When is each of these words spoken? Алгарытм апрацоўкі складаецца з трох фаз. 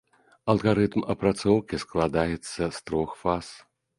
Алгарытм 0.53 1.03
апрацоўкі 1.15 1.79
складаецца 1.85 2.61
з 2.79 2.85
трох 2.91 3.09
фаз. 3.23 3.53